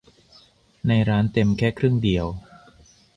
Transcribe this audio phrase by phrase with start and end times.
[0.87, 2.25] ในร้านเต็มแค่ครึ่งเดียว